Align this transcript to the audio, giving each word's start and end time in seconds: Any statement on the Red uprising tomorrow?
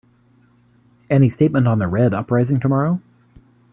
Any 1.11 1.29
statement 1.29 1.67
on 1.67 1.77
the 1.77 1.87
Red 1.87 2.11
uprising 2.15 2.59
tomorrow? 2.59 2.99